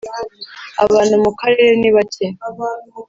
Abantu 0.83 1.13
mu 1.23 1.31
karere 1.39 1.71
nibake. 1.81 2.25